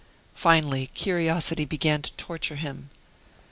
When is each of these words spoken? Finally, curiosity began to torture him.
Finally, 0.33 0.87
curiosity 0.95 1.63
began 1.63 2.01
to 2.01 2.11
torture 2.13 2.55
him. 2.55 2.89